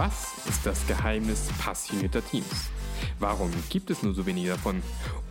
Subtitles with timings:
[0.00, 2.70] Was ist das Geheimnis passionierter Teams?
[3.18, 4.82] Warum gibt es nur so wenige davon?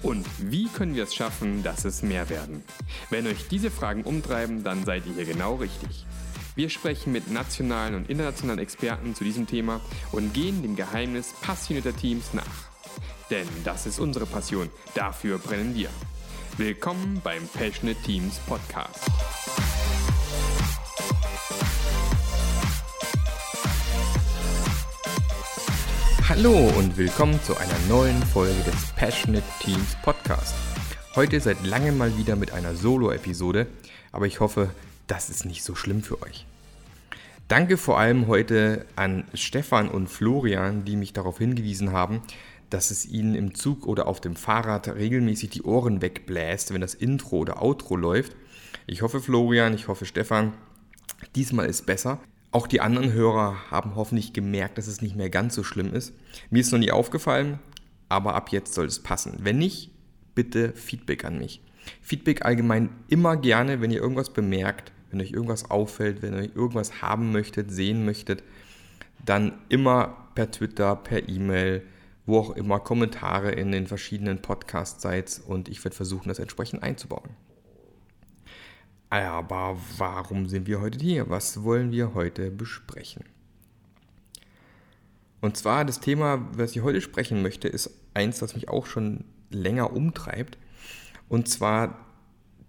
[0.04, 2.64] Und wie können wir es schaffen, dass es mehr werden?
[3.10, 6.06] Wenn euch diese Fragen umtreiben, dann seid ihr hier genau richtig.
[6.54, 9.82] Wir sprechen mit nationalen und internationalen Experten zu diesem Thema
[10.12, 12.70] und gehen dem Geheimnis passionierter Teams nach.
[13.32, 15.90] Denn das ist unsere Passion, dafür brennen wir.
[16.58, 19.10] Willkommen beim Passionate Teams Podcast.
[26.42, 30.56] Hallo und willkommen zu einer neuen Folge des Passionate Teams Podcast.
[31.14, 33.68] Heute seit langem mal wieder mit einer Solo-Episode,
[34.14, 34.70] aber ich hoffe,
[35.08, 36.46] das ist nicht so schlimm für euch.
[37.50, 42.22] Danke vor allem heute an Stefan und Florian, die mich darauf hingewiesen haben,
[42.70, 46.94] dass es ihnen im Zug oder auf dem Fahrrad regelmäßig die Ohren wegbläst, wenn das
[46.94, 48.38] Intro oder Outro läuft.
[48.88, 50.54] Ich hoffe, Florian, ich hoffe, Stefan,
[51.36, 52.22] diesmal ist besser.
[52.52, 56.14] Auch die anderen Hörer haben hoffentlich gemerkt, dass es nicht mehr ganz so schlimm ist.
[56.50, 57.60] Mir ist noch nie aufgefallen,
[58.08, 59.38] aber ab jetzt soll es passen.
[59.40, 59.92] Wenn nicht,
[60.34, 61.62] bitte Feedback an mich.
[62.02, 67.02] Feedback allgemein immer gerne, wenn ihr irgendwas bemerkt, wenn euch irgendwas auffällt, wenn ihr irgendwas
[67.02, 68.44] haben möchtet, sehen möchtet,
[69.26, 71.84] dann immer per Twitter, per E-Mail,
[72.26, 77.30] wo auch immer Kommentare in den verschiedenen Podcast-Sites und ich werde versuchen, das entsprechend einzubauen.
[79.10, 81.30] Aber warum sind wir heute hier?
[81.30, 83.24] Was wollen wir heute besprechen?
[85.42, 89.24] Und zwar das Thema, was ich heute sprechen möchte, ist eins, das mich auch schon
[89.50, 90.58] länger umtreibt.
[91.28, 92.06] Und zwar,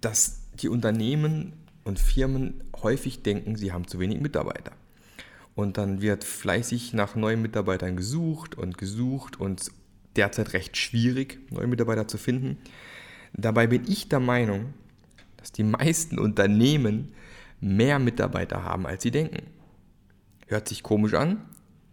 [0.00, 1.52] dass die Unternehmen
[1.84, 4.72] und Firmen häufig denken, sie haben zu wenig Mitarbeiter.
[5.54, 9.70] Und dann wird fleißig nach neuen Mitarbeitern gesucht und gesucht und
[10.16, 12.58] derzeit recht schwierig, neue Mitarbeiter zu finden.
[13.32, 14.74] Dabei bin ich der Meinung,
[15.40, 17.12] dass die meisten Unternehmen
[17.60, 19.46] mehr Mitarbeiter haben, als sie denken.
[20.46, 21.42] Hört sich komisch an,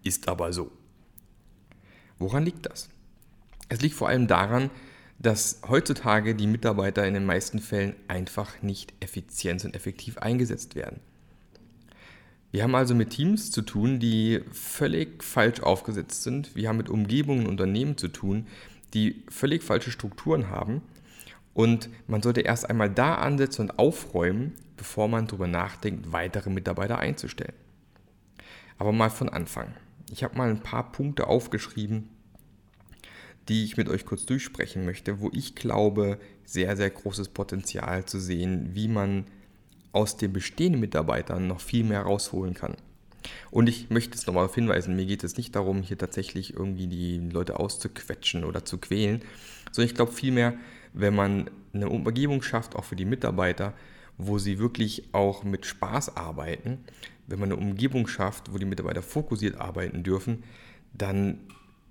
[0.03, 0.71] ist aber so.
[2.19, 2.89] Woran liegt das?
[3.69, 4.69] Es liegt vor allem daran,
[5.19, 10.99] dass heutzutage die Mitarbeiter in den meisten Fällen einfach nicht effizient und effektiv eingesetzt werden.
[12.51, 16.55] Wir haben also mit Teams zu tun, die völlig falsch aufgesetzt sind.
[16.55, 18.47] Wir haben mit Umgebungen und Unternehmen zu tun,
[18.93, 20.81] die völlig falsche Strukturen haben
[21.57, 26.99] und man sollte erst einmal da ansetzen und aufräumen, bevor man darüber nachdenkt, weitere Mitarbeiter
[26.99, 27.55] einzustellen.
[28.77, 29.73] Aber mal von Anfang.
[30.11, 32.09] Ich habe mal ein paar Punkte aufgeschrieben,
[33.49, 38.19] die ich mit euch kurz durchsprechen möchte, wo ich glaube, sehr, sehr großes Potenzial zu
[38.19, 39.25] sehen, wie man
[39.93, 42.75] aus den bestehenden Mitarbeitern noch viel mehr rausholen kann.
[43.49, 46.85] Und ich möchte es nochmal darauf hinweisen, mir geht es nicht darum, hier tatsächlich irgendwie
[46.85, 49.23] die Leute auszuquetschen oder zu quälen,
[49.71, 50.53] sondern ich glaube vielmehr,
[50.99, 53.73] wenn man eine Umgebung schafft, auch für die Mitarbeiter,
[54.17, 56.79] wo sie wirklich auch mit Spaß arbeiten,
[57.27, 60.43] wenn man eine Umgebung schafft, wo die Mitarbeiter fokussiert arbeiten dürfen,
[60.93, 61.39] dann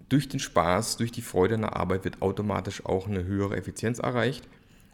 [0.09, 3.99] durch den Spaß, durch die Freude an der Arbeit wird automatisch auch eine höhere Effizienz
[3.99, 4.49] erreicht.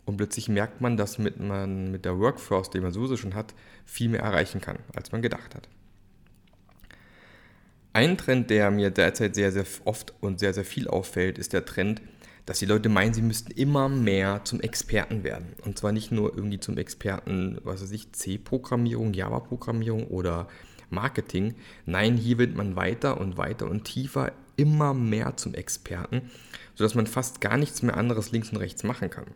[0.05, 3.55] Und plötzlich merkt man, dass mit, man mit der Workforce, die man sowieso schon hat,
[3.85, 5.69] viel mehr erreichen kann, als man gedacht hat.
[7.93, 11.65] Ein Trend, der mir derzeit sehr, sehr oft und sehr, sehr viel auffällt, ist der
[11.65, 12.01] Trend,
[12.47, 15.55] dass die Leute meinen, sie müssten immer mehr zum Experten werden.
[15.65, 20.49] Und zwar nicht nur irgendwie zum Experten, was weiß ich, C-Programmierung, Java-Programmierung oder
[20.91, 21.55] Marketing.
[21.87, 26.31] Nein, hier wird man weiter und weiter und tiefer immer mehr zum Experten,
[26.75, 29.27] sodass man fast gar nichts mehr anderes links und rechts machen kann.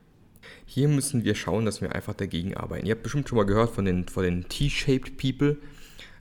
[0.64, 2.86] Hier müssen wir schauen, dass wir einfach dagegen arbeiten.
[2.86, 5.56] Ihr habt bestimmt schon mal gehört von den, von den T-Shaped People.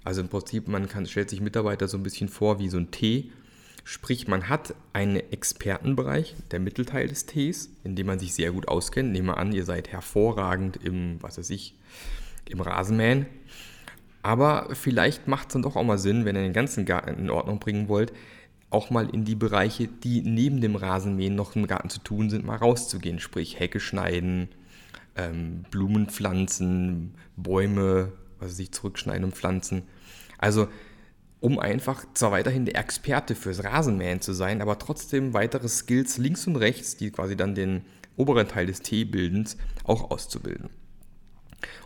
[0.03, 2.91] Also im Prinzip, man kann, stellt sich Mitarbeiter so ein bisschen vor wie so ein
[2.91, 3.31] T
[3.88, 8.68] Sprich, man hat einen Expertenbereich, der Mittelteil des Ts, in dem man sich sehr gut
[8.68, 9.12] auskennt.
[9.12, 11.75] Nehmen wir an, ihr seid hervorragend im, was weiß ich,
[12.50, 13.28] im Rasenmähen.
[14.24, 17.29] Aber vielleicht macht es dann doch auch mal Sinn, wenn ihr den ganzen Garten in
[17.29, 18.12] Ordnung bringen wollt,
[18.72, 22.44] auch mal in die Bereiche, die neben dem Rasenmähen noch im Garten zu tun sind,
[22.44, 23.19] mal rauszugehen.
[23.19, 24.50] Sprich, Hecke schneiden,
[25.15, 29.83] ähm, Blumen pflanzen, Bäume, was weiß ich, zurückschneiden und pflanzen.
[30.39, 30.69] Also
[31.39, 36.47] um einfach zwar weiterhin der Experte fürs Rasenmähen zu sein, aber trotzdem weitere Skills links
[36.47, 37.85] und rechts, die quasi dann den
[38.17, 40.69] oberen Teil des T-Bildens auch auszubilden.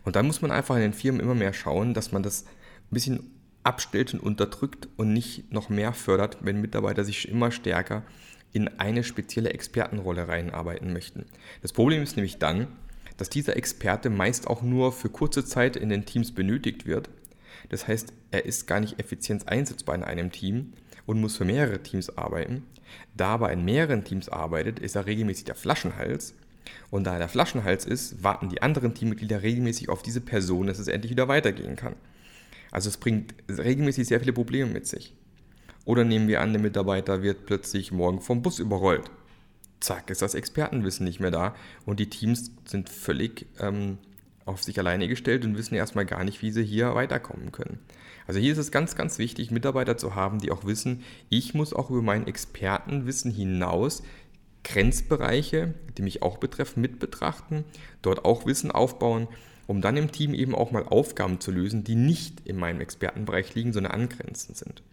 [0.03, 2.91] Und da muss man einfach in den Firmen immer mehr schauen, dass man das ein
[2.91, 3.31] bisschen
[3.63, 8.03] abstellt und unterdrückt und nicht noch mehr fördert, wenn Mitarbeiter sich immer stärker
[8.51, 11.25] in eine spezielle Expertenrolle reinarbeiten möchten.
[11.61, 12.67] Das Problem ist nämlich dann,
[13.17, 17.09] dass dieser Experte meist auch nur für kurze Zeit in den Teams benötigt wird
[17.69, 20.73] das heißt, er ist gar nicht effizient einsetzbar in einem Team
[21.05, 22.63] und muss für mehrere Teams arbeiten.
[23.15, 26.35] Da aber in mehreren Teams arbeitet, ist er regelmäßig der Flaschenhals.
[26.91, 30.79] Und da er der Flaschenhals ist, warten die anderen Teammitglieder regelmäßig auf diese Person, dass
[30.79, 31.95] es endlich wieder weitergehen kann.
[32.71, 35.15] Also es bringt regelmäßig sehr viele Probleme mit sich.
[35.85, 39.09] Oder nehmen wir an, der Mitarbeiter wird plötzlich morgen vom Bus überrollt.
[39.79, 41.55] Zack, ist das Expertenwissen nicht mehr da
[41.85, 43.97] und die Teams sind völlig ähm,
[44.49, 47.79] auf sich alleine gestellt und wissen erstmal gar nicht, wie sie hier weiterkommen können.
[48.27, 51.73] Also hier ist es ganz, ganz wichtig, Mitarbeiter zu haben, die auch wissen, ich muss
[51.73, 54.03] auch über mein Expertenwissen hinaus
[54.63, 57.63] Grenzbereiche, die mich auch betreffen, mit betrachten,
[58.01, 59.27] dort auch Wissen aufbauen,
[59.67, 63.55] um dann im Team eben auch mal Aufgaben zu lösen, die nicht in meinem Expertenbereich
[63.55, 64.83] liegen, sondern angrenzend sind.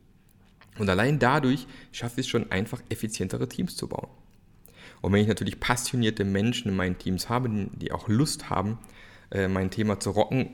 [0.78, 4.10] Und allein dadurch schaffe ich es schon einfach, effizientere Teams zu bauen.
[5.00, 8.78] Und wenn ich natürlich passionierte Menschen in meinen Teams habe, die auch Lust haben,
[9.30, 10.50] äh, mein Thema zu rocken,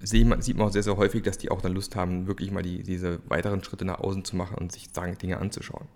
[0.00, 2.82] sieht man auch sehr, sehr häufig, dass die auch dann Lust haben, wirklich mal die,
[2.82, 5.86] diese weiteren Schritte nach außen zu machen und sich Dinge anzuschauen.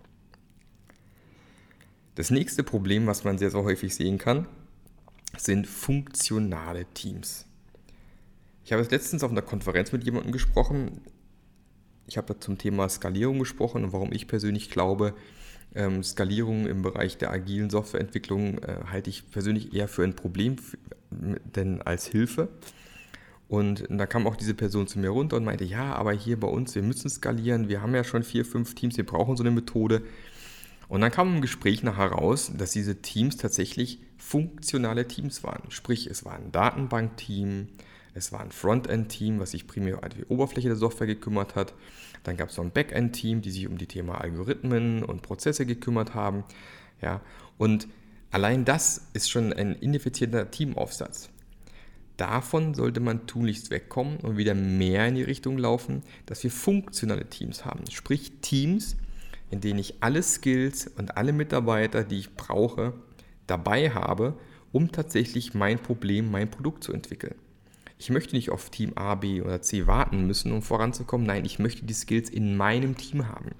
[2.15, 4.47] Das nächste Problem, was man sehr, sehr häufig sehen kann,
[5.37, 7.45] sind funktionale Teams.
[8.65, 11.01] Ich habe letztens auf einer Konferenz mit jemandem gesprochen.
[12.07, 15.13] Ich habe da zum Thema Skalierung gesprochen und warum ich persönlich glaube,
[15.75, 20.57] ähm, Skalierung im Bereich der agilen Softwareentwicklung äh, halte ich persönlich eher für ein Problem
[21.11, 22.49] denn als Hilfe.
[23.47, 26.47] Und da kam auch diese Person zu mir runter und meinte, ja, aber hier bei
[26.47, 29.51] uns, wir müssen skalieren, wir haben ja schon vier, fünf Teams, wir brauchen so eine
[29.51, 30.03] Methode.
[30.87, 35.71] Und dann kam im Gespräch nachher raus, dass diese Teams tatsächlich funktionale Teams waren.
[35.71, 37.69] Sprich, es war ein Datenbankteam,
[38.13, 41.73] es war ein Frontend-Team, was sich primär um die Oberfläche der Software gekümmert hat.
[42.23, 46.13] Dann gab es noch ein Backend-Team, die sich um die Thema Algorithmen und Prozesse gekümmert
[46.13, 46.43] haben.
[47.01, 47.21] Ja,
[47.57, 47.87] und
[48.31, 51.29] allein das ist schon ein ineffizienter Teamaufsatz.
[52.17, 57.29] Davon sollte man tunlichst wegkommen und wieder mehr in die Richtung laufen, dass wir funktionale
[57.29, 57.89] Teams haben.
[57.89, 58.97] Sprich Teams,
[59.51, 62.93] in denen ich alle Skills und alle Mitarbeiter, die ich brauche,
[63.47, 64.37] dabei habe,
[64.71, 67.35] um tatsächlich mein Problem, mein Produkt zu entwickeln.
[67.97, 71.25] Ich möchte nicht auf Team A, B oder C warten müssen, um voranzukommen.
[71.27, 73.51] Nein, ich möchte die Skills in meinem Team haben.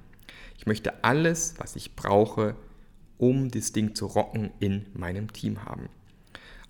[0.58, 2.56] Ich möchte alles, was ich brauche,
[3.20, 5.90] um das Ding zu rocken, in meinem Team haben.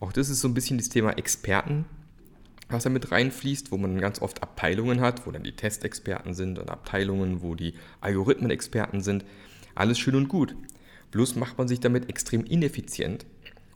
[0.01, 1.85] Auch das ist so ein bisschen das Thema Experten,
[2.67, 6.59] was da mit reinfließt, wo man ganz oft Abteilungen hat, wo dann die Testexperten sind
[6.59, 9.25] und Abteilungen, wo die Algorithmenexperten sind.
[9.75, 10.55] Alles schön und gut.
[11.11, 13.25] Bloß macht man sich damit extrem ineffizient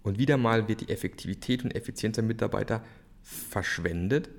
[0.04, 2.84] und wieder mal wird die Effektivität und Effizienz der Mitarbeiter
[3.22, 4.30] verschwendet.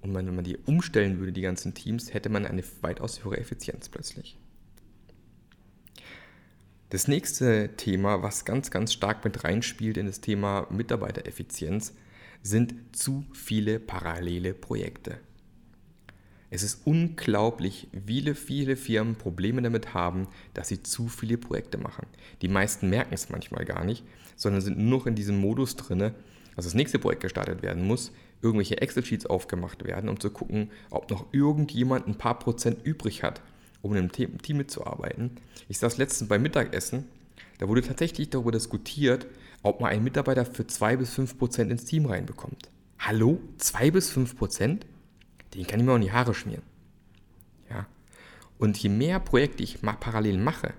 [0.00, 3.88] Und wenn man die umstellen würde, die ganzen Teams, hätte man eine weitaus höhere Effizienz
[3.88, 4.38] plötzlich.
[6.90, 11.94] Das nächste Thema, was ganz, ganz stark mit reinspielt in das Thema Mitarbeitereffizienz,
[12.42, 15.20] sind zu viele parallele Projekte.
[16.50, 22.08] Es ist unglaublich, wie viele, Firmen Probleme damit haben, dass sie zu viele Projekte machen.
[22.42, 24.04] Die meisten merken es manchmal gar nicht,
[24.34, 26.12] sondern sind nur noch in diesem Modus drinne,
[26.56, 28.10] dass das nächste Projekt gestartet werden muss,
[28.42, 33.42] irgendwelche Excel-Sheets aufgemacht werden, um zu gucken, ob noch irgendjemand ein paar Prozent übrig hat,
[33.82, 35.32] um in einem Team mitzuarbeiten.
[35.68, 37.04] Ich saß letztens beim Mittagessen,
[37.58, 39.26] da wurde tatsächlich darüber diskutiert,
[39.62, 42.70] ob man einen Mitarbeiter für 2 bis 5 Prozent ins Team reinbekommt.
[42.98, 43.40] Hallo?
[43.58, 44.86] 2 bis 5 Prozent?
[45.54, 46.62] Den kann ich mir auch in die Haare schmieren.
[47.68, 47.86] Ja.
[48.58, 50.74] Und je mehr Projekte ich parallel mache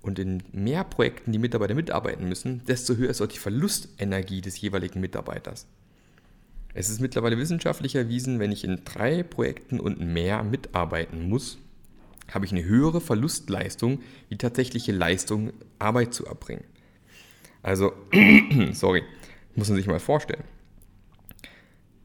[0.00, 4.60] und in mehr Projekten die Mitarbeiter mitarbeiten müssen, desto höher ist auch die Verlustenergie des
[4.60, 5.66] jeweiligen Mitarbeiters.
[6.74, 11.58] Es ist mittlerweile wissenschaftlich erwiesen, wenn ich in drei Projekten und mehr mitarbeiten muss,
[12.32, 16.64] habe ich eine höhere Verlustleistung wie tatsächliche Leistung, Arbeit zu erbringen.
[17.62, 17.92] Also,
[18.72, 19.02] sorry,
[19.54, 20.44] muss man sich mal vorstellen.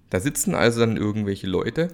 [0.09, 1.89] Da sitzen also dann irgendwelche Leute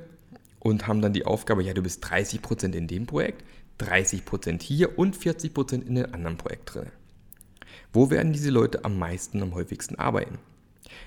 [0.60, 3.43] und haben dann die Aufgabe, ja, du bist 30% in dem Projekt,
[3.79, 6.91] 30% hier und 40% in dem anderen Projekt drin.
[7.93, 10.39] Wo werden diese Leute am meisten, am häufigsten arbeiten?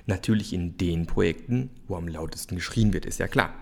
[0.06, 3.54] Natürlich in den Projekten, wo am lautesten geschrien wird, ist ja klar.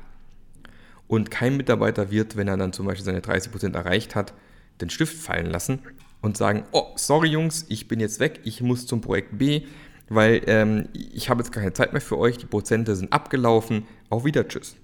[1.09, 4.35] Und kein Mitarbeiter wird, wenn er dann zum Beispiel seine 30% erreicht hat,
[4.81, 5.81] den Stift fallen lassen
[6.21, 9.63] und sagen, oh, sorry Jungs, ich bin jetzt weg, ich muss zum Projekt B,
[10.09, 14.25] weil ähm, ich habe jetzt keine Zeit mehr für euch, die Prozente sind abgelaufen, auf
[14.25, 14.77] wieder, tschüss.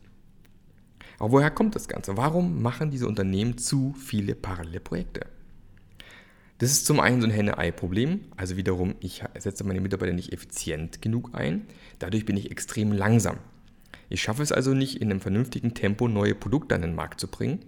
[1.18, 2.16] Aber woher kommt das Ganze?
[2.16, 5.26] Warum machen diese Unternehmen zu viele parallele Projekte?
[6.58, 8.20] Das ist zum einen so ein Henne-Ei-Problem.
[8.36, 11.66] Also wiederum, ich setze meine Mitarbeiter nicht effizient genug ein.
[11.98, 13.38] Dadurch bin ich extrem langsam.
[14.08, 17.28] Ich schaffe es also nicht, in einem vernünftigen Tempo neue Produkte an den Markt zu
[17.28, 17.60] bringen.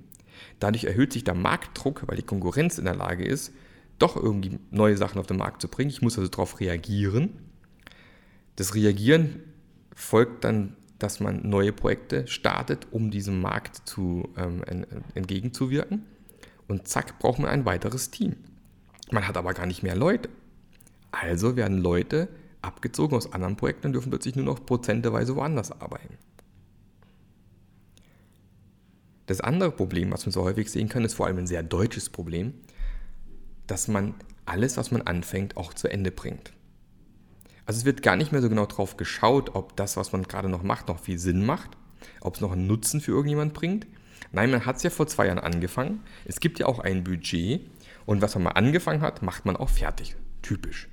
[0.61, 3.53] Dadurch erhöht sich der Marktdruck, weil die Konkurrenz in der Lage ist,
[3.99, 5.91] doch irgendwie neue Sachen auf den Markt zu bringen.
[5.91, 7.31] Ich muss also darauf reagieren.
[8.57, 9.41] Das Reagieren
[9.95, 14.63] folgt dann, dass man neue Projekte startet, um diesem Markt zu, ähm,
[15.15, 16.03] entgegenzuwirken.
[16.69, 18.37] Und zack, braucht man ein weiteres Team.
[19.11, 20.29] Man hat aber gar nicht mehr Leute.
[21.13, 22.29] Also werden Leute
[22.67, 26.19] abgezogen aus anderen Projekten und dürfen plötzlich nur noch prozenteweise woanders arbeiten.
[29.27, 32.11] Das andere Problem, was man so häufig sehen kann, ist vor allem ein sehr deutsches
[32.11, 32.55] Problem,
[33.67, 36.53] dass man alles, was man anfängt, auch zu Ende bringt.
[37.67, 40.49] Also es wird gar nicht mehr so genau drauf geschaut, ob das, was man gerade
[40.49, 41.71] noch macht, noch viel Sinn macht,
[42.21, 43.89] ob es noch einen Nutzen für irgendjemand bringt.
[44.31, 46.01] Nein, man hat es ja vor zwei Jahren angefangen.
[46.25, 47.63] Es gibt ja auch ein Budget
[48.07, 50.15] und was man mal angefangen hat, macht man auch fertig.
[50.43, 50.89] Typisch.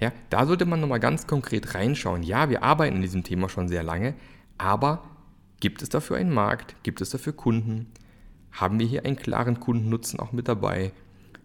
[0.00, 2.22] Ja, da sollte man nochmal ganz konkret reinschauen.
[2.22, 4.14] Ja, wir arbeiten in diesem Thema schon sehr lange,
[4.56, 5.02] aber
[5.60, 6.76] gibt es dafür einen Markt?
[6.82, 7.86] Gibt es dafür Kunden?
[8.52, 10.92] Haben wir hier einen klaren Kundennutzen auch mit dabei?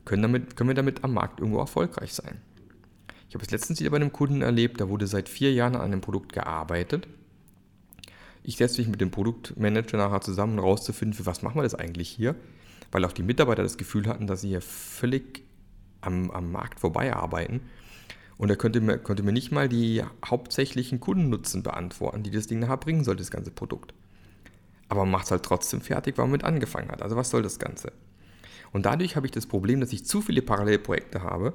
[0.06, 2.42] Können, damit, können wir damit am Markt irgendwo erfolgreich sein?
[3.28, 5.82] Ich habe es letztens wieder bei einem Kunden erlebt, da wurde seit vier Jahren an
[5.82, 7.08] einem Produkt gearbeitet.
[8.44, 11.74] Ich setze mich mit dem Produktmanager nachher zusammen, um herauszufinden, für was machen wir das
[11.74, 12.36] eigentlich hier,
[12.92, 15.44] weil auch die Mitarbeiter das Gefühl hatten, dass sie hier völlig
[16.02, 17.62] am, am Markt vorbei arbeiten.
[18.44, 22.60] Und er konnte mir, konnte mir nicht mal die hauptsächlichen Kundennutzen beantworten, die das Ding
[22.60, 23.94] nachher bringen soll, das ganze Produkt.
[24.90, 27.02] Aber man macht es halt trotzdem fertig, weil man mit angefangen hat.
[27.02, 27.94] Also was soll das Ganze?
[28.74, 31.54] Und dadurch habe ich das Problem, dass ich zu viele Parallelprojekte habe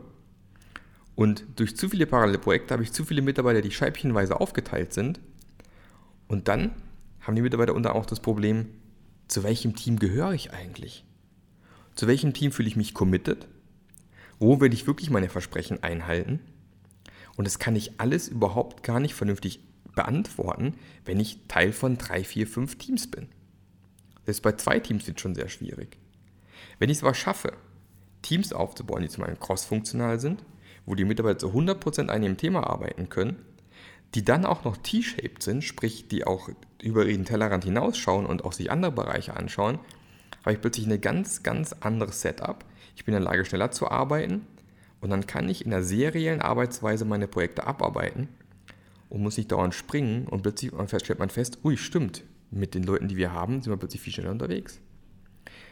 [1.14, 5.20] und durch zu viele parallele Projekte habe ich zu viele Mitarbeiter, die scheibchenweise aufgeteilt sind.
[6.26, 6.70] Und dann
[7.20, 8.64] haben die Mitarbeiter unter auch das Problem,
[9.26, 11.04] zu welchem Team gehöre ich eigentlich?
[11.96, 13.46] Zu welchem Team fühle ich mich committed?
[14.38, 16.40] Wo will ich wirklich meine Versprechen einhalten?
[17.38, 19.60] Und das kann ich alles überhaupt gar nicht vernünftig
[19.94, 23.28] beantworten, wenn ich Teil von drei, vier, fünf Teams bin.
[24.24, 25.98] Selbst bei zwei Teams wird schon sehr schwierig.
[26.80, 27.52] Wenn ich es aber schaffe,
[28.22, 30.44] Teams aufzubauen, die zum einen cross-funktional sind,
[30.84, 33.36] wo die Mitarbeiter zu 100% an ihrem Thema arbeiten können,
[34.16, 36.48] die dann auch noch T-shaped sind, sprich die auch
[36.82, 39.78] über ihren Tellerrand hinausschauen und auch sich andere Bereiche anschauen,
[40.40, 42.64] habe ich plötzlich ein ganz, ganz anderes Setup.
[42.96, 44.44] Ich bin in der Lage, schneller zu arbeiten
[45.00, 48.28] und dann kann ich in der seriellen Arbeitsweise meine Projekte abarbeiten
[49.08, 53.08] und muss nicht dauernd springen und plötzlich stellt man fest, ui, stimmt, mit den Leuten,
[53.08, 54.80] die wir haben, sind wir plötzlich viel schneller unterwegs.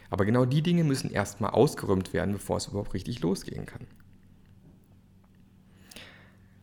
[0.09, 3.87] Aber genau die Dinge müssen erstmal ausgeräumt werden, bevor es überhaupt richtig losgehen kann.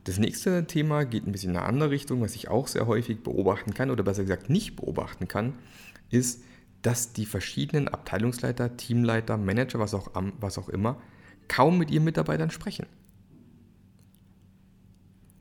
[0.05, 3.23] Das nächste Thema geht ein bisschen in eine andere Richtung, was ich auch sehr häufig
[3.23, 5.55] beobachten kann oder besser gesagt nicht beobachten kann,
[6.11, 6.43] ist,
[6.83, 11.01] dass die verschiedenen Abteilungsleiter, Teamleiter, Manager, was auch, was auch immer,
[11.49, 12.87] kaum mit ihren Mitarbeitern sprechen.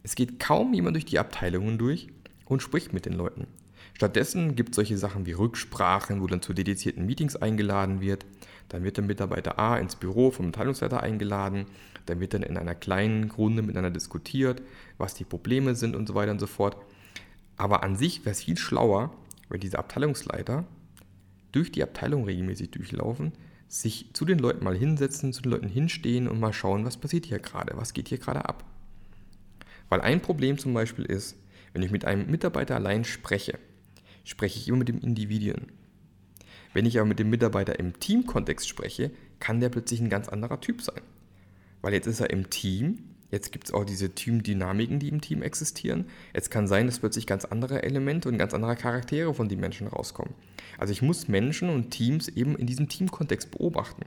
[0.04, 2.08] Es geht kaum jemand durch die Abteilungen durch
[2.46, 3.48] und spricht mit den Leuten.
[3.94, 8.26] Stattdessen gibt es solche Sachen wie Rücksprachen, wo dann zu dedizierten Meetings eingeladen wird.
[8.70, 11.68] Dann wird der Mitarbeiter A ins Büro vom Abteilungsleiter eingeladen.
[12.06, 14.62] Dann wird dann in einer kleinen Runde miteinander diskutiert,
[14.98, 16.76] was die Probleme sind und so weiter und so fort.
[17.56, 19.14] Aber an sich wäre es viel schlauer,
[19.50, 20.66] wenn diese Abteilungsleiter
[21.52, 23.32] durch die Abteilung regelmäßig durchlaufen,
[23.74, 27.26] sich zu den Leuten mal hinsetzen, zu den Leuten hinstehen und mal schauen, was passiert
[27.26, 28.64] hier gerade, was geht hier gerade ab.
[29.90, 31.36] Weil ein Problem zum Beispiel ist,
[31.74, 33.58] wenn ich mit einem Mitarbeiter allein spreche,
[34.24, 35.72] spreche ich immer mit dem Individuen.
[36.74, 40.62] Wenn ich aber mit dem Mitarbeiter im Teamkontext spreche, kann der plötzlich ein ganz anderer
[40.62, 41.02] Typ sein.
[41.82, 45.42] Weil jetzt ist er im Team, jetzt gibt es auch diese Teamdynamiken, die im Team
[45.42, 46.06] existieren.
[46.36, 49.88] Jetzt kann sein, dass plötzlich ganz andere Elemente und ganz andere Charaktere von den Menschen
[49.88, 50.36] rauskommen.
[50.78, 54.04] Also ich muss Menschen und Teams eben in diesem Teamkontext beobachten.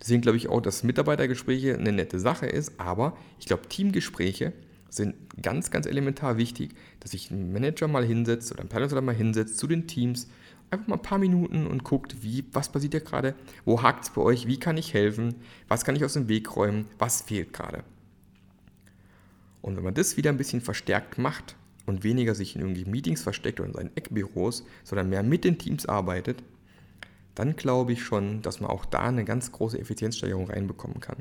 [0.00, 4.54] Deswegen glaube ich auch, dass Mitarbeitergespräche eine nette Sache ist, aber ich glaube, Teamgespräche
[4.88, 9.14] sind ganz, ganz elementar wichtig, dass sich ein Manager mal hinsetzt oder ein Personal mal
[9.14, 10.28] hinsetzt zu den Teams,
[10.70, 13.34] einfach mal ein paar Minuten und guckt, wie, was passiert hier gerade,
[13.66, 15.34] wo hakt es bei euch, wie kann ich helfen,
[15.66, 17.84] was kann ich aus dem Weg räumen, was fehlt gerade.
[19.62, 23.22] Und wenn man das wieder ein bisschen verstärkt macht und weniger sich in irgendwelchen Meetings
[23.22, 26.42] versteckt oder in seinen Eckbüros, sondern mehr mit den Teams arbeitet,
[27.34, 31.18] dann glaube ich schon, dass man auch da eine ganz große Effizienzsteigerung reinbekommen kann.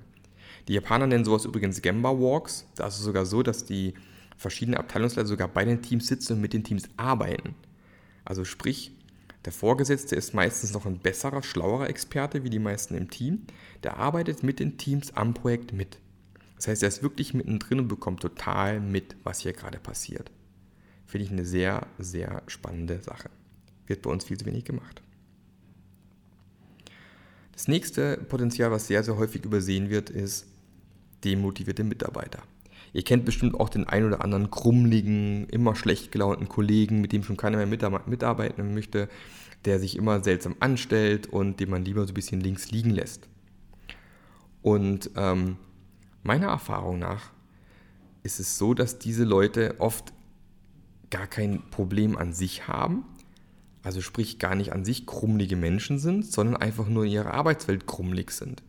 [0.67, 2.65] Die Japaner nennen sowas übrigens Gemba Walks.
[2.75, 3.93] Da ist es sogar so, dass die
[4.35, 7.55] verschiedenen Abteilungsleiter sogar bei den Teams sitzen und mit den Teams arbeiten.
[8.25, 8.91] Also sprich,
[9.45, 13.43] der Vorgesetzte ist meistens noch ein besserer, schlauerer Experte wie die meisten im Team.
[13.83, 15.99] Der arbeitet mit den Teams am Projekt mit.
[16.57, 20.31] Das heißt, er ist wirklich mittendrin und bekommt total mit, was hier gerade passiert.
[21.05, 23.29] Finde ich eine sehr, sehr spannende Sache.
[23.85, 25.01] Wird bei uns viel zu wenig gemacht.
[27.53, 30.47] Das nächste Potenzial, was sehr, sehr häufig übersehen wird, ist
[31.23, 32.43] demotivierte Mitarbeiter.
[32.93, 37.23] Ihr kennt bestimmt auch den ein oder anderen krummligen, immer schlecht gelaunten Kollegen, mit dem
[37.23, 37.67] schon keiner mehr
[38.05, 39.09] mitarbeiten möchte,
[39.65, 43.27] der sich immer seltsam anstellt und den man lieber so ein bisschen links liegen lässt.
[44.61, 45.57] Und ähm,
[46.27, 47.31] meiner Erfahrung nach
[48.21, 50.13] ist es so, dass diese Leute oft
[51.09, 53.05] gar kein Problem an sich haben,
[53.81, 57.87] also sprich gar nicht an sich krummlige Menschen sind, sondern einfach nur in ihrer Arbeitswelt
[57.87, 58.61] krummlig sind.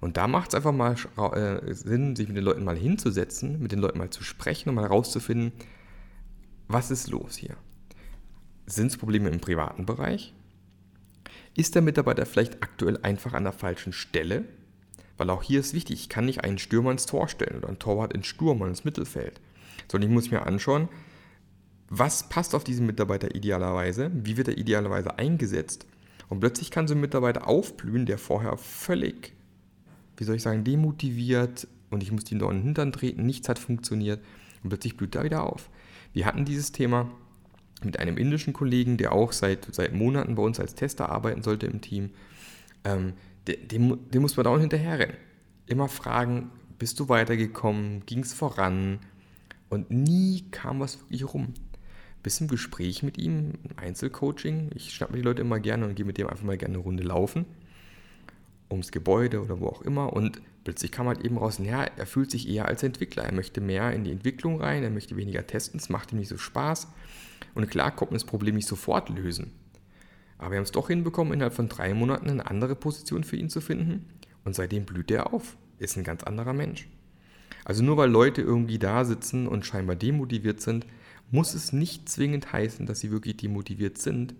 [0.00, 0.96] Und da macht es einfach mal
[1.32, 4.74] äh, Sinn, sich mit den Leuten mal hinzusetzen, mit den Leuten mal zu sprechen und
[4.74, 5.52] mal herauszufinden,
[6.66, 7.56] was ist los hier?
[8.66, 10.34] Sind es Probleme im privaten Bereich?
[11.56, 14.44] Ist der Mitarbeiter vielleicht aktuell einfach an der falschen Stelle?
[15.16, 17.78] Weil auch hier ist wichtig, ich kann nicht einen Stürmer ins Tor stellen oder einen
[17.78, 19.40] Torwart ins Sturm ins Mittelfeld,
[19.90, 20.88] sondern ich muss mir anschauen,
[21.88, 25.86] was passt auf diesen Mitarbeiter idealerweise, wie wird er idealerweise eingesetzt.
[26.30, 29.34] Und plötzlich kann so ein Mitarbeiter aufblühen, der vorher völlig,
[30.16, 34.20] wie soll ich sagen, demotiviert und ich muss die neuen Hintern treten, nichts hat funktioniert
[34.62, 35.68] und plötzlich blüht er wieder auf.
[36.14, 37.10] Wir hatten dieses Thema
[37.84, 41.66] mit einem indischen Kollegen, der auch seit, seit Monaten bei uns als Tester arbeiten sollte
[41.66, 42.10] im Team.
[42.84, 43.12] Ähm,
[43.46, 45.16] dem, dem muss man dauernd hinterherrennen.
[45.66, 49.00] Immer fragen, bist du weitergekommen, ging es voran?
[49.68, 51.54] Und nie kam was wirklich rum.
[52.22, 55.94] Bis im Gespräch mit ihm, im Einzelcoaching, ich schnapp mir die Leute immer gerne und
[55.94, 57.46] gehe mit dem einfach mal gerne eine Runde laufen,
[58.70, 60.12] ums Gebäude oder wo auch immer.
[60.12, 63.24] Und plötzlich kam halt eben raus, ja, er fühlt sich eher als Entwickler.
[63.24, 66.28] Er möchte mehr in die Entwicklung rein, er möchte weniger testen, es macht ihm nicht
[66.28, 66.88] so Spaß.
[67.54, 69.52] Und klar konnte man das Problem nicht sofort lösen.
[70.42, 73.48] Aber wir haben es doch hinbekommen, innerhalb von drei Monaten eine andere Position für ihn
[73.48, 74.06] zu finden.
[74.44, 75.56] Und seitdem blüht er auf.
[75.78, 76.88] Ist ein ganz anderer Mensch.
[77.64, 80.84] Also nur weil Leute irgendwie da sitzen und scheinbar demotiviert sind,
[81.30, 84.34] muss es nicht zwingend heißen, dass sie wirklich demotiviert sind.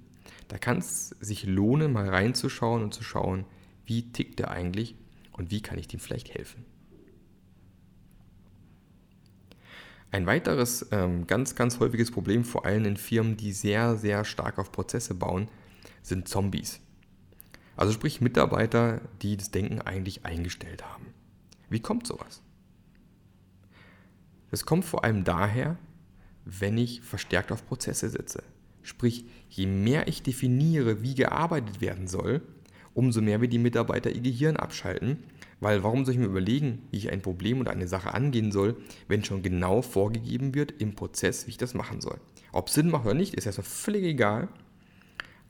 [0.49, 3.45] Da kann es sich lohnen, mal reinzuschauen und zu schauen,
[3.87, 4.97] wie tickt er eigentlich
[5.31, 6.65] und wie kann ich dem vielleicht helfen.
[10.11, 14.59] Ein weiteres ähm, ganz, ganz häufiges Problem, vor allem in Firmen, die sehr, sehr stark
[14.59, 15.49] auf Prozesse bauen,
[16.03, 16.81] sind Zombies.
[17.77, 21.07] Also sprich Mitarbeiter, die das Denken eigentlich eingestellt haben.
[21.71, 22.43] Wie kommt sowas?
[24.51, 25.79] Es kommt vor allem daher,
[26.45, 28.43] wenn ich verstärkt auf Prozesse setze.
[28.83, 32.43] Sprich, je mehr ich definiere, wie gearbeitet werden soll,
[32.95, 35.25] umso mehr wird die Mitarbeiter ihr Gehirn abschalten.
[35.61, 38.77] Weil warum soll ich mir überlegen, wie ich ein Problem oder eine Sache angehen soll,
[39.07, 42.19] wenn schon genau vorgegeben wird im Prozess, wie ich das machen soll.
[42.51, 44.49] Ob Sinn macht oder nicht, ist erstmal völlig egal.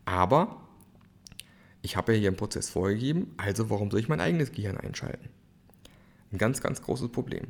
[0.05, 0.63] Aber
[1.83, 5.29] ich habe ja hier einen Prozess vorgegeben, also warum soll ich mein eigenes Gehirn einschalten?
[6.33, 7.49] Ein ganz, ganz großes Problem.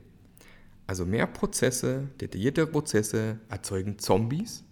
[0.87, 4.65] Also mehr Prozesse, detaillierte Prozesse erzeugen Zombies.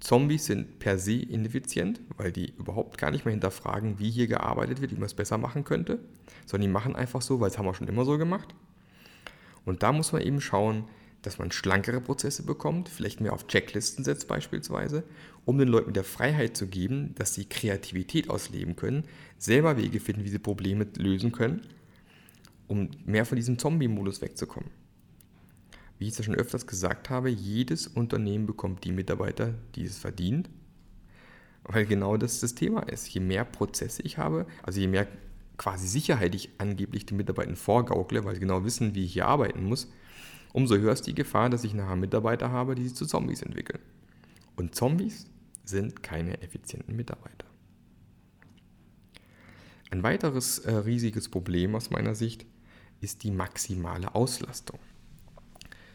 [0.00, 4.80] Zombies sind per se ineffizient, weil die überhaupt gar nicht mehr hinterfragen, wie hier gearbeitet
[4.80, 5.98] wird, wie man es besser machen könnte,
[6.46, 8.54] sondern die machen einfach so, weil es haben wir schon immer so gemacht.
[9.64, 10.84] Und da muss man eben schauen,
[11.22, 15.04] dass man schlankere Prozesse bekommt, vielleicht mehr auf Checklisten setzt beispielsweise,
[15.44, 19.04] um den Leuten der Freiheit zu geben, dass sie Kreativität ausleben können,
[19.38, 21.62] selber Wege finden, wie sie Probleme lösen können,
[22.68, 24.70] um mehr von diesem Zombie-Modus wegzukommen.
[25.98, 29.98] Wie ich es ja schon öfters gesagt habe, jedes Unternehmen bekommt die Mitarbeiter, die es
[29.98, 30.48] verdient,
[31.64, 33.08] weil genau das das Thema ist.
[33.08, 35.06] Je mehr Prozesse ich habe, also je mehr
[35.58, 39.64] quasi Sicherheit ich angeblich den Mitarbeitern vorgaukle, weil sie genau wissen, wie ich hier arbeiten
[39.64, 39.92] muss,
[40.52, 43.80] umso höher ist die Gefahr, dass ich nachher Mitarbeiter habe, die sich zu Zombies entwickeln.
[44.56, 45.26] Und Zombies
[45.64, 47.46] sind keine effizienten Mitarbeiter.
[49.90, 52.46] Ein weiteres äh, riesiges Problem aus meiner Sicht
[53.00, 54.78] ist die maximale Auslastung.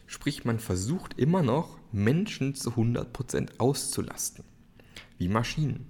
[0.06, 4.44] Sprich, man versucht immer noch, Menschen zu 100% auszulasten,
[5.18, 5.86] wie Maschinen.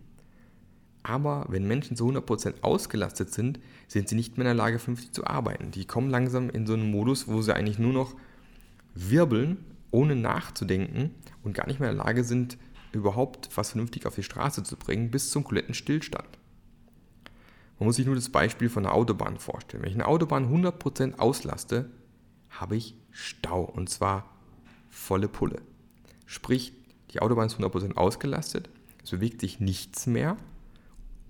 [1.02, 5.12] Aber wenn Menschen zu 100% ausgelastet sind, sind sie nicht mehr in der Lage, vernünftig
[5.12, 5.70] zu arbeiten.
[5.70, 8.14] Die kommen langsam in so einen Modus, wo sie eigentlich nur noch
[8.96, 12.58] wirbeln, ohne nachzudenken und gar nicht mehr in der Lage sind,
[12.92, 16.38] überhaupt was vernünftig auf die Straße zu bringen, bis zum kompletten Stillstand.
[17.78, 19.82] Man muss sich nur das Beispiel von einer Autobahn vorstellen.
[19.82, 21.90] Wenn ich eine Autobahn 100% auslaste,
[22.48, 24.30] habe ich Stau und zwar
[24.88, 25.60] volle Pulle.
[26.24, 26.72] Sprich,
[27.10, 28.70] die Autobahn ist 100% ausgelastet,
[29.02, 30.36] es bewegt sich nichts mehr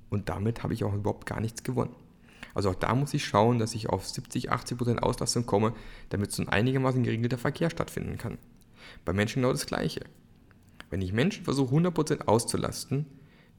[0.09, 1.95] und damit habe ich auch überhaupt gar nichts gewonnen.
[2.57, 5.75] Also auch da muss ich schauen, dass ich auf 70, 80% Auslastung komme,
[6.09, 8.39] damit so ein einigermaßen geregelter Verkehr stattfinden kann.
[9.05, 10.01] Bei Menschen genau das Gleiche.
[10.89, 13.05] Wenn ich Menschen versuche 100% auszulasten,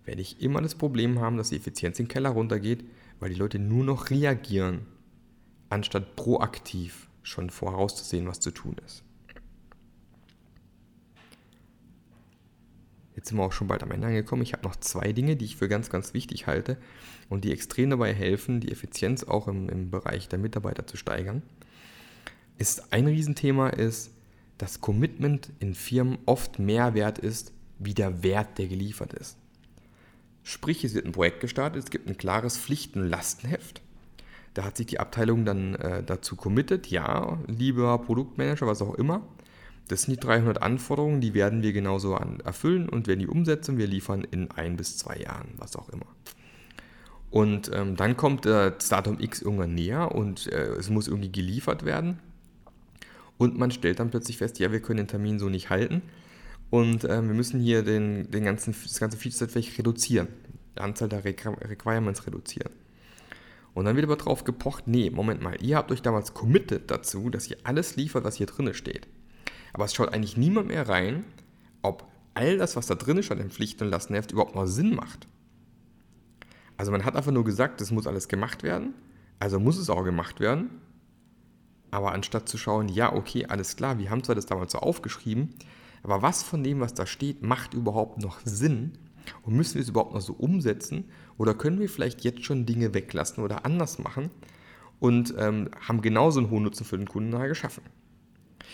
[0.04, 2.86] werde ich immer das Problem haben, dass die Effizienz im Keller runtergeht,
[3.20, 4.88] weil die Leute nur noch reagieren,
[5.70, 9.04] anstatt proaktiv schon vorauszusehen, was zu tun ist.
[13.28, 14.42] Sind wir auch schon bald am Ende angekommen.
[14.42, 16.78] Ich habe noch zwei Dinge, die ich für ganz, ganz wichtig halte
[17.30, 21.42] und die extrem dabei helfen, die Effizienz auch im, im Bereich der Mitarbeiter zu steigern.
[22.58, 24.12] Ist ein Riesenthema ist,
[24.58, 29.38] dass Commitment in Firmen oft mehr wert ist, wie der Wert, der geliefert ist.
[30.44, 33.82] Sprich, es wird ein Projekt gestartet, es gibt ein klares Pflichten- und Lastenheft.
[34.54, 39.28] Da hat sich die Abteilung dann äh, dazu committed, ja, lieber Produktmanager, was auch immer,
[39.88, 43.78] das sind die 300 Anforderungen, die werden wir genauso an, erfüllen und werden die umsetzen.
[43.78, 46.08] Wir liefern in ein bis zwei Jahren, was auch immer.
[47.30, 51.32] Und ähm, dann kommt äh, das Datum X irgendwann näher und äh, es muss irgendwie
[51.32, 52.20] geliefert werden.
[53.38, 56.02] Und man stellt dann plötzlich fest, ja, wir können den Termin so nicht halten
[56.70, 60.28] und äh, wir müssen hier den, den ganzen, das ganze Feature vielleicht reduzieren.
[60.76, 62.72] die Anzahl der Requirements reduzieren.
[63.74, 67.30] Und dann wird aber drauf gepocht, nee, Moment mal, ihr habt euch damals committed dazu,
[67.30, 69.08] dass ihr alles liefert, was hier drin steht.
[69.78, 71.24] Aber es schaut eigentlich niemand mehr rein,
[71.84, 75.28] ob all das, was da drin steht im Pflichten- und Lastenheft, überhaupt noch Sinn macht.
[76.78, 78.96] Also man hat einfach nur gesagt, das muss alles gemacht werden,
[79.38, 80.82] also muss es auch gemacht werden.
[81.92, 85.54] Aber anstatt zu schauen, ja, okay, alles klar, wir haben zwar das damals so aufgeschrieben,
[86.02, 88.94] aber was von dem, was da steht, macht überhaupt noch Sinn?
[89.44, 91.06] Und müssen wir es überhaupt noch so umsetzen?
[91.38, 94.32] Oder können wir vielleicht jetzt schon Dinge weglassen oder anders machen
[95.00, 97.84] und ähm, haben genauso einen hohen Nutzen für den Kunden geschaffen?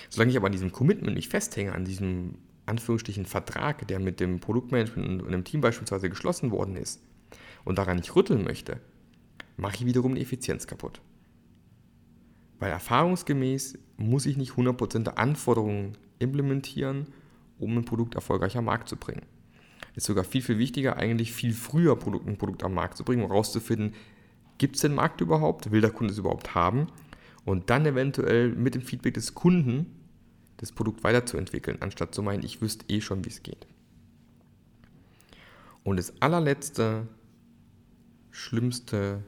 [0.10, 4.40] Solange ich aber an diesem Commitment nicht festhänge, an diesem Anführungsstrichen Vertrag, der mit dem
[4.40, 7.02] Produktmanagement und einem Team beispielsweise geschlossen worden ist
[7.66, 8.80] und daran nicht rütteln möchte,
[9.58, 11.02] mache ich wiederum die Effizienz kaputt.
[12.60, 17.08] Weil erfahrungsgemäß muss ich nicht 100% der Anforderungen implementieren,
[17.60, 19.24] um ein Produkt erfolgreich am Markt zu bringen.
[19.96, 23.30] Ist sogar viel, viel wichtiger, eigentlich viel früher ein Produkt am Markt zu bringen, um
[23.30, 23.94] herauszufinden,
[24.58, 26.88] gibt es den Markt überhaupt, will der Kunde es überhaupt haben
[27.46, 29.86] und dann eventuell mit dem Feedback des Kunden
[30.58, 33.68] das Produkt weiterzuentwickeln, anstatt zu meinen, ich wüsste eh schon, wie es geht.
[35.84, 37.08] Und das allerletzte,
[38.32, 39.24] schlimmste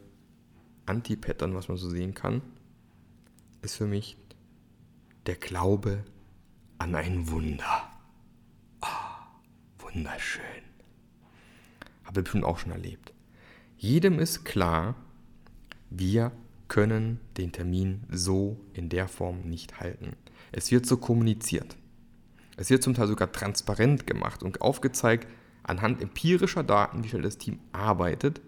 [0.86, 2.42] Anti-Pattern, was man so sehen kann,
[3.62, 4.18] ist für mich
[5.26, 6.06] der Glaube
[6.78, 7.90] an ein Wunder.
[8.82, 10.44] Oh, wunderschön.
[12.04, 13.14] Habe ich bestimmt auch schon erlebt.
[13.78, 14.96] Jedem ist klar,
[15.90, 16.32] wir
[16.68, 20.16] können den Termin so in der Form nicht halten.
[20.52, 21.78] Es wird so kommuniziert.
[22.58, 25.28] Es wird zum Teil sogar transparent gemacht und aufgezeigt
[25.64, 28.42] anhand empirischer Daten, wie schnell das Team arbeitet.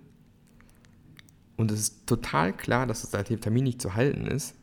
[1.57, 4.55] Und es ist total klar, dass es der Termin nicht zu halten ist.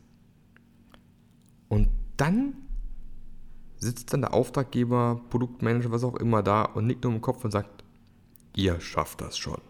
[1.67, 2.53] Und dann
[3.77, 7.51] sitzt dann der Auftraggeber, Produktmanager, was auch immer da und nickt nur im Kopf und
[7.51, 7.83] sagt,
[8.55, 9.61] ihr schafft das schon.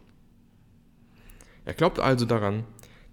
[1.65, 2.63] Er glaubt also daran,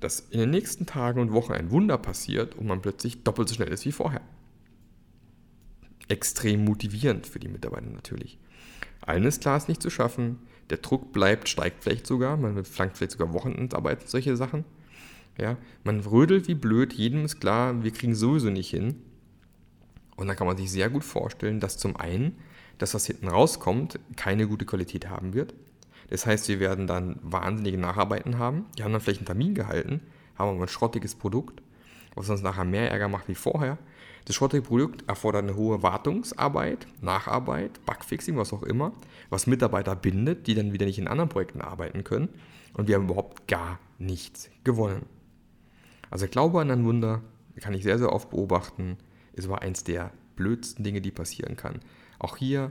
[0.02, 3.54] dass in den nächsten Tagen und Wochen ein Wunder passiert und man plötzlich doppelt so
[3.54, 4.22] schnell ist wie vorher.
[6.08, 8.38] Extrem motivierend für die Mitarbeiter natürlich.
[9.00, 10.38] Allen ist klar, es nicht zu schaffen.
[10.70, 12.36] Der Druck bleibt, steigt vielleicht sogar.
[12.36, 14.64] Man flankt vielleicht sogar Wochenendarbeit, solche Sachen.
[15.38, 18.96] Ja, man rödelt wie blöd, jedem ist klar, wir kriegen sowieso nicht hin.
[20.16, 22.36] Und dann kann man sich sehr gut vorstellen, dass zum einen
[22.78, 25.54] das, was hinten rauskommt, keine gute Qualität haben wird.
[26.12, 28.66] Das heißt, wir werden dann wahnsinnige Nacharbeiten haben.
[28.76, 30.02] Die haben dann vielleicht einen Termin gehalten,
[30.36, 31.62] haben aber ein schrottiges Produkt,
[32.14, 33.78] was uns nachher mehr Ärger macht wie vorher.
[34.26, 38.92] Das schrottige Produkt erfordert eine hohe Wartungsarbeit, Nacharbeit, Bugfixing, was auch immer,
[39.30, 42.28] was Mitarbeiter bindet, die dann wieder nicht in anderen Projekten arbeiten können.
[42.74, 45.06] Und wir haben überhaupt gar nichts gewonnen.
[46.10, 47.22] Also Glaube an ein Wunder
[47.58, 48.98] kann ich sehr, sehr oft beobachten,
[49.32, 51.80] ist aber eins der blödsten Dinge, die passieren kann.
[52.18, 52.70] Auch hier,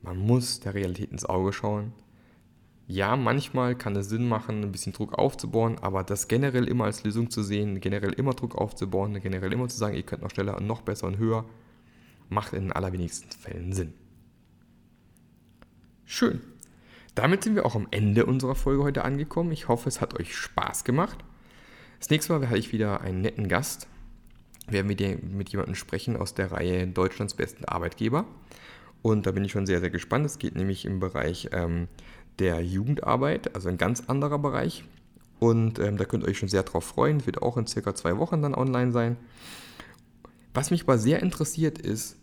[0.00, 1.92] man muss der Realität ins Auge schauen.
[2.90, 7.04] Ja, manchmal kann es Sinn machen, ein bisschen Druck aufzubauen, aber das generell immer als
[7.04, 10.56] Lösung zu sehen, generell immer Druck aufzubauen, generell immer zu sagen, ihr könnt noch schneller
[10.56, 11.44] und noch besser und höher,
[12.30, 13.92] macht in den allerwenigsten Fällen Sinn.
[16.04, 16.40] Schön.
[17.14, 19.52] Damit sind wir auch am Ende unserer Folge heute angekommen.
[19.52, 21.18] Ich hoffe, es hat euch Spaß gemacht.
[22.00, 23.86] Das nächste Mal werde ich wieder einen netten Gast.
[24.66, 28.26] Werden wir mit jemandem sprechen aus der Reihe Deutschlands besten Arbeitgeber.
[29.02, 30.26] Und da bin ich schon sehr, sehr gespannt.
[30.26, 31.88] Es geht nämlich im Bereich ähm,
[32.40, 34.84] der Jugendarbeit, also ein ganz anderer Bereich.
[35.38, 37.24] Und ähm, da könnt ihr euch schon sehr drauf freuen.
[37.26, 39.16] Wird auch in circa zwei Wochen dann online sein.
[40.52, 42.16] Was mich aber sehr interessiert ist,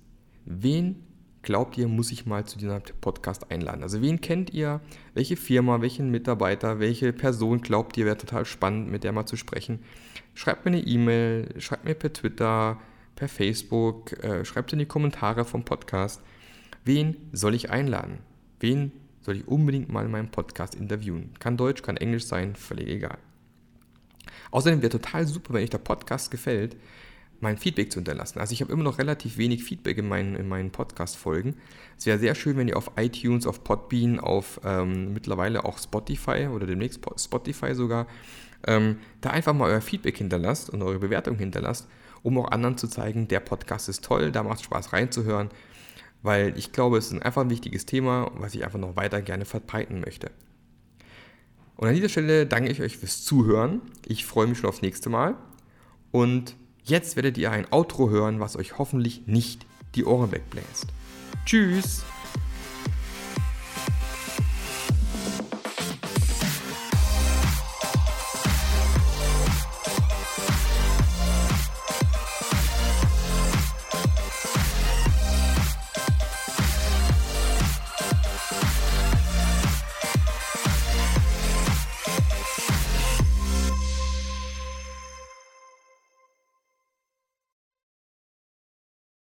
[0.46, 1.04] wen
[1.42, 3.82] glaubt ihr, muss ich mal zu diesem Podcast einladen?
[3.82, 4.82] Also wen kennt ihr?
[5.14, 9.38] Welche Firma, welchen Mitarbeiter, welche Person glaubt ihr wäre total spannend, mit der mal zu
[9.38, 9.80] sprechen?
[10.34, 12.80] Schreibt mir eine E-Mail, schreibt mir per Twitter,
[13.16, 16.22] per Facebook, äh, schreibt in die Kommentare vom Podcast.
[16.84, 18.20] Wen soll ich einladen?
[18.60, 18.92] Wen
[19.28, 21.34] soll ich unbedingt mal in meinem Podcast interviewen.
[21.40, 23.18] Kann Deutsch, kann Englisch sein, völlig egal.
[24.52, 26.78] Außerdem wäre total super, wenn euch der Podcast gefällt,
[27.42, 28.40] mein Feedback zu hinterlassen.
[28.40, 31.58] Also ich habe immer noch relativ wenig Feedback in meinen, in meinen Podcast-Folgen.
[31.98, 36.48] Es wäre sehr schön, wenn ihr auf iTunes, auf Podbean, auf ähm, mittlerweile auch Spotify
[36.48, 38.08] oder demnächst Spotify sogar,
[38.66, 41.90] ähm, da einfach mal euer Feedback hinterlasst und eure Bewertung hinterlasst,
[42.24, 45.50] um auch anderen zu zeigen, der Podcast ist toll, da macht es Spaß reinzuhören
[46.22, 49.46] weil ich glaube, es ist einfach ein wichtiges Thema, was ich einfach noch weiter gerne
[49.46, 50.32] verbreiten möchte.
[51.76, 53.82] Und an dieser Stelle danke ich euch fürs Zuhören.
[54.06, 55.36] Ich freue mich schon aufs nächste Mal.
[56.12, 60.88] Und jetzt werdet ihr ein Outro hören, was euch hoffentlich nicht die Ohren wegbläst.
[61.46, 62.04] Tschüss!